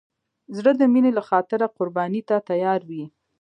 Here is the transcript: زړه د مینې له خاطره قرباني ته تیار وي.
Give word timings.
زړه 0.57 0.71
د 0.79 0.81
مینې 0.93 1.11
له 1.17 1.21
خاطره 1.29 1.65
قرباني 1.77 2.21
ته 2.29 2.35
تیار 2.49 2.81
وي. 2.89 3.03